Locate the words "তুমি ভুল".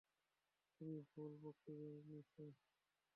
0.71-1.31